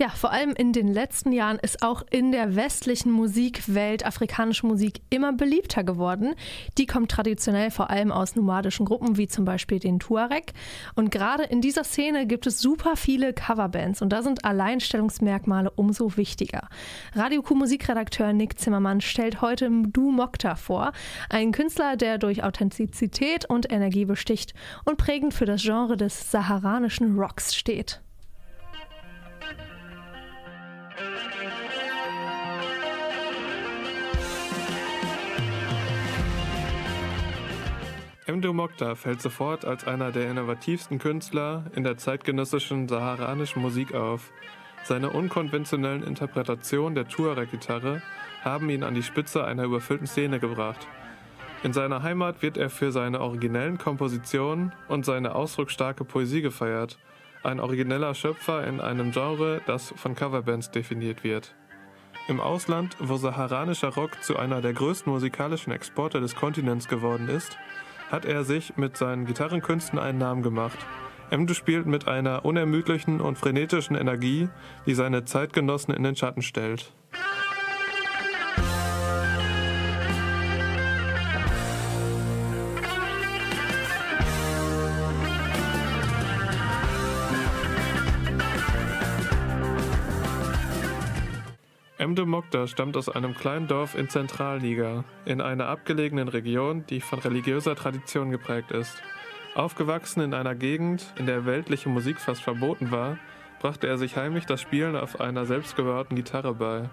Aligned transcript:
Ja, 0.00 0.08
vor 0.08 0.32
allem 0.32 0.54
in 0.56 0.72
den 0.72 0.88
letzten 0.88 1.30
Jahren 1.30 1.58
ist 1.58 1.82
auch 1.82 2.02
in 2.10 2.32
der 2.32 2.56
westlichen 2.56 3.12
Musikwelt 3.12 4.06
afrikanische 4.06 4.66
Musik 4.66 5.02
immer 5.10 5.34
beliebter 5.34 5.84
geworden. 5.84 6.34
Die 6.78 6.86
kommt 6.86 7.10
traditionell 7.10 7.70
vor 7.70 7.90
allem 7.90 8.10
aus 8.10 8.34
nomadischen 8.34 8.86
Gruppen 8.86 9.18
wie 9.18 9.28
zum 9.28 9.44
Beispiel 9.44 9.78
den 9.78 9.98
Tuareg. 9.98 10.54
Und 10.94 11.10
gerade 11.10 11.42
in 11.42 11.60
dieser 11.60 11.84
Szene 11.84 12.26
gibt 12.26 12.46
es 12.46 12.60
super 12.60 12.96
viele 12.96 13.34
Coverbands 13.34 14.00
und 14.00 14.08
da 14.08 14.22
sind 14.22 14.42
Alleinstellungsmerkmale 14.42 15.70
umso 15.70 16.16
wichtiger. 16.16 16.70
Radio 17.14 17.42
Q 17.42 17.56
Musikredakteur 17.56 18.32
Nick 18.32 18.58
Zimmermann 18.58 19.02
stellt 19.02 19.42
heute 19.42 19.70
Du 19.88 20.10
Mokta 20.12 20.54
vor, 20.54 20.92
einen 21.28 21.52
Künstler, 21.52 21.98
der 21.98 22.16
durch 22.16 22.42
Authentizität 22.42 23.44
und 23.44 23.70
Energie 23.70 24.06
besticht 24.06 24.54
und 24.86 24.96
prägend 24.96 25.34
für 25.34 25.44
das 25.44 25.60
Genre 25.60 25.98
des 25.98 26.30
saharanischen 26.30 27.18
Rocks 27.18 27.54
steht. 27.54 28.00
Mdo 38.32 38.52
Mokta 38.52 38.94
fällt 38.94 39.20
sofort 39.20 39.64
als 39.64 39.86
einer 39.86 40.12
der 40.12 40.30
innovativsten 40.30 40.98
Künstler 40.98 41.64
in 41.74 41.82
der 41.82 41.96
zeitgenössischen 41.96 42.86
saharanischen 42.86 43.60
Musik 43.60 43.94
auf. 43.94 44.30
Seine 44.84 45.10
unkonventionellen 45.10 46.04
Interpretationen 46.04 46.94
der 46.94 47.08
Tuareg-Gitarre 47.08 48.02
haben 48.42 48.70
ihn 48.70 48.84
an 48.84 48.94
die 48.94 49.02
Spitze 49.02 49.44
einer 49.44 49.64
überfüllten 49.64 50.06
Szene 50.06 50.38
gebracht. 50.38 50.86
In 51.62 51.72
seiner 51.72 52.02
Heimat 52.02 52.40
wird 52.40 52.56
er 52.56 52.70
für 52.70 52.92
seine 52.92 53.20
originellen 53.20 53.78
Kompositionen 53.78 54.72
und 54.88 55.04
seine 55.04 55.34
ausdrucksstarke 55.34 56.04
Poesie 56.04 56.40
gefeiert. 56.40 56.98
Ein 57.42 57.58
origineller 57.58 58.14
Schöpfer 58.14 58.66
in 58.66 58.80
einem 58.80 59.10
Genre, 59.10 59.60
das 59.66 59.92
von 59.96 60.14
Coverbands 60.14 60.70
definiert 60.70 61.24
wird. 61.24 61.54
Im 62.28 62.40
Ausland, 62.40 62.96
wo 63.00 63.16
saharanischer 63.16 63.88
Rock 63.88 64.22
zu 64.22 64.36
einer 64.36 64.60
der 64.60 64.72
größten 64.72 65.12
musikalischen 65.12 65.72
Exporte 65.72 66.20
des 66.20 66.36
Kontinents 66.36 66.86
geworden 66.86 67.28
ist, 67.28 67.58
hat 68.10 68.24
er 68.24 68.44
sich 68.44 68.76
mit 68.76 68.96
seinen 68.96 69.24
Gitarrenkünsten 69.26 69.98
einen 69.98 70.18
Namen 70.18 70.42
gemacht. 70.42 70.78
Emdu 71.30 71.54
spielt 71.54 71.86
mit 71.86 72.08
einer 72.08 72.44
unermüdlichen 72.44 73.20
und 73.20 73.38
frenetischen 73.38 73.94
Energie, 73.94 74.48
die 74.86 74.94
seine 74.94 75.24
Zeitgenossen 75.24 75.94
in 75.94 76.02
den 76.02 76.16
Schatten 76.16 76.42
stellt. 76.42 76.92
Emde 92.00 92.24
Mokta 92.24 92.66
stammt 92.66 92.96
aus 92.96 93.10
einem 93.10 93.34
kleinen 93.34 93.68
Dorf 93.68 93.94
in 93.94 94.08
Zentralniger, 94.08 95.04
in 95.26 95.42
einer 95.42 95.66
abgelegenen 95.66 96.28
Region, 96.28 96.86
die 96.86 97.02
von 97.02 97.18
religiöser 97.18 97.76
Tradition 97.76 98.30
geprägt 98.30 98.70
ist. 98.70 99.02
Aufgewachsen 99.54 100.22
in 100.22 100.32
einer 100.32 100.54
Gegend, 100.54 101.12
in 101.18 101.26
der 101.26 101.44
weltliche 101.44 101.90
Musik 101.90 102.18
fast 102.18 102.40
verboten 102.40 102.90
war, 102.90 103.18
brachte 103.60 103.86
er 103.86 103.98
sich 103.98 104.16
heimlich 104.16 104.46
das 104.46 104.62
Spielen 104.62 104.96
auf 104.96 105.20
einer 105.20 105.44
selbstgebauten 105.44 106.16
Gitarre 106.16 106.54
bei. 106.54 106.88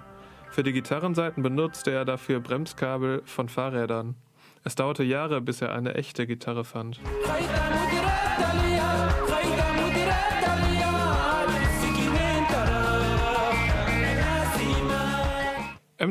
Für 0.49 0.63
die 0.63 0.73
Gitarrenseiten 0.73 1.41
benutzte 1.41 1.91
er 1.91 2.03
dafür 2.03 2.41
Bremskabel 2.41 3.21
von 3.23 3.47
Fahrrädern. 3.47 4.15
Es 4.65 4.75
dauerte 4.75 5.05
Jahre, 5.05 5.39
bis 5.39 5.61
er 5.61 5.73
eine 5.73 5.95
echte 5.95 6.27
Gitarre 6.27 6.65
fand. 6.65 6.99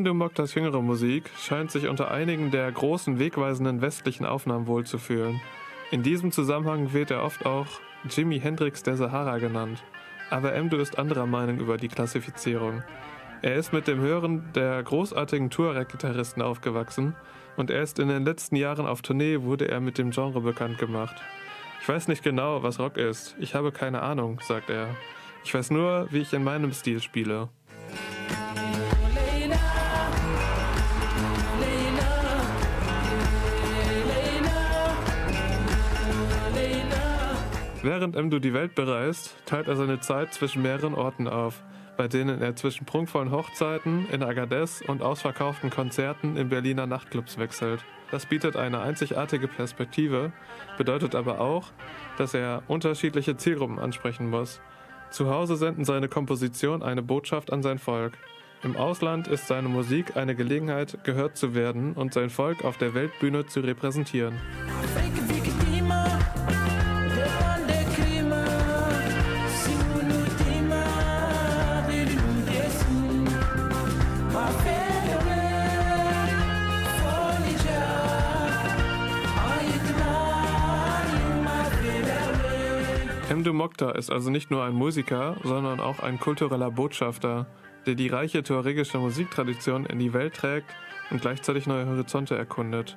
Mdo 0.06 0.14
Moktas 0.14 0.54
jüngere 0.54 0.82
Musik 0.82 1.28
scheint 1.36 1.72
sich 1.72 1.88
unter 1.88 2.12
einigen 2.12 2.52
der 2.52 2.70
großen 2.70 3.18
wegweisenden 3.18 3.80
westlichen 3.80 4.24
Aufnahmen 4.24 4.68
wohlzufühlen. 4.68 5.40
In 5.90 6.04
diesem 6.04 6.30
Zusammenhang 6.30 6.92
wird 6.92 7.10
er 7.10 7.24
oft 7.24 7.44
auch 7.44 7.66
Jimi 8.08 8.38
Hendrix 8.38 8.84
der 8.84 8.96
Sahara 8.96 9.38
genannt. 9.38 9.82
Aber 10.30 10.52
Mdo 10.62 10.76
ist 10.76 10.96
anderer 10.96 11.26
Meinung 11.26 11.58
über 11.58 11.76
die 11.76 11.88
Klassifizierung. 11.88 12.84
Er 13.42 13.56
ist 13.56 13.72
mit 13.72 13.88
dem 13.88 13.98
Hören 13.98 14.48
der 14.54 14.80
großartigen 14.84 15.50
Tuareg-Gitarristen 15.50 16.40
aufgewachsen 16.40 17.16
und 17.56 17.72
erst 17.72 17.98
in 17.98 18.06
den 18.06 18.24
letzten 18.24 18.54
Jahren 18.54 18.86
auf 18.86 19.02
Tournee 19.02 19.42
wurde 19.42 19.66
er 19.66 19.80
mit 19.80 19.98
dem 19.98 20.12
Genre 20.12 20.40
bekannt 20.40 20.78
gemacht. 20.78 21.16
Ich 21.80 21.88
weiß 21.88 22.06
nicht 22.06 22.22
genau, 22.22 22.62
was 22.62 22.78
Rock 22.78 22.96
ist. 22.96 23.34
Ich 23.40 23.56
habe 23.56 23.72
keine 23.72 24.02
Ahnung, 24.02 24.38
sagt 24.46 24.70
er. 24.70 24.94
Ich 25.42 25.52
weiß 25.52 25.72
nur, 25.72 26.06
wie 26.12 26.20
ich 26.20 26.32
in 26.32 26.44
meinem 26.44 26.70
Stil 26.70 27.02
spiele. 27.02 27.48
Während 37.86 38.16
Mdu 38.16 38.40
die 38.40 38.52
Welt 38.52 38.74
bereist, 38.74 39.36
teilt 39.46 39.68
er 39.68 39.76
seine 39.76 40.00
Zeit 40.00 40.34
zwischen 40.34 40.60
mehreren 40.60 40.92
Orten 40.92 41.28
auf, 41.28 41.62
bei 41.96 42.08
denen 42.08 42.42
er 42.42 42.56
zwischen 42.56 42.84
prunkvollen 42.84 43.30
Hochzeiten 43.30 44.08
in 44.10 44.24
Agadez 44.24 44.82
und 44.88 45.02
ausverkauften 45.02 45.70
Konzerten 45.70 46.36
in 46.36 46.48
Berliner 46.48 46.88
Nachtclubs 46.88 47.38
wechselt. 47.38 47.84
Das 48.10 48.26
bietet 48.26 48.56
eine 48.56 48.80
einzigartige 48.80 49.46
Perspektive, 49.46 50.32
bedeutet 50.76 51.14
aber 51.14 51.40
auch, 51.40 51.70
dass 52.18 52.34
er 52.34 52.64
unterschiedliche 52.66 53.36
Zielgruppen 53.36 53.78
ansprechen 53.78 54.30
muss. 54.30 54.60
Zu 55.10 55.30
Hause 55.30 55.54
senden 55.54 55.84
seine 55.84 56.08
Kompositionen 56.08 56.82
eine 56.82 57.04
Botschaft 57.04 57.52
an 57.52 57.62
sein 57.62 57.78
Volk. 57.78 58.14
Im 58.64 58.74
Ausland 58.74 59.28
ist 59.28 59.46
seine 59.46 59.68
Musik 59.68 60.16
eine 60.16 60.34
Gelegenheit, 60.34 61.04
gehört 61.04 61.36
zu 61.36 61.54
werden 61.54 61.92
und 61.92 62.14
sein 62.14 62.30
Volk 62.30 62.64
auf 62.64 62.78
der 62.78 62.94
Weltbühne 62.94 63.46
zu 63.46 63.60
repräsentieren. 63.60 64.34
Mdu 83.28 83.52
Mokta 83.52 83.90
ist 83.90 84.10
also 84.10 84.30
nicht 84.30 84.52
nur 84.52 84.62
ein 84.62 84.74
Musiker, 84.74 85.36
sondern 85.42 85.80
auch 85.80 85.98
ein 85.98 86.20
kultureller 86.20 86.70
Botschafter, 86.70 87.46
der 87.84 87.96
die 87.96 88.06
reiche 88.06 88.44
tuaregische 88.44 88.98
Musiktradition 88.98 89.84
in 89.84 89.98
die 89.98 90.12
Welt 90.12 90.34
trägt 90.34 90.68
und 91.10 91.22
gleichzeitig 91.22 91.66
neue 91.66 91.86
Horizonte 91.86 92.36
erkundet. 92.36 92.96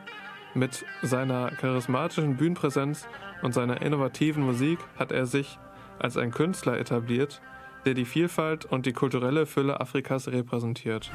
Mit 0.53 0.85
seiner 1.01 1.49
charismatischen 1.51 2.37
Bühnenpräsenz 2.37 3.07
und 3.41 3.53
seiner 3.53 3.81
innovativen 3.81 4.43
Musik 4.43 4.77
hat 4.97 5.11
er 5.11 5.25
sich 5.25 5.57
als 5.97 6.15
ein 6.15 6.29
Künstler 6.29 6.77
etabliert, 6.77 7.41
der 7.85 7.95
die 7.95 8.05
Vielfalt 8.05 8.65
und 8.65 8.85
die 8.85 8.93
kulturelle 8.93 9.47
Fülle 9.47 9.79
Afrikas 9.79 10.27
repräsentiert. 10.27 11.11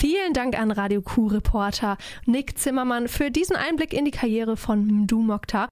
Vielen 0.00 0.32
Dank 0.32 0.58
an 0.58 0.70
Radio 0.70 1.02
Q-Reporter 1.02 1.98
Nick 2.24 2.56
Zimmermann 2.56 3.06
für 3.06 3.30
diesen 3.30 3.54
Einblick 3.54 3.92
in 3.92 4.06
die 4.06 4.10
Karriere 4.10 4.56
von 4.56 4.82
Mdu 5.02 5.20
Mokta. 5.20 5.68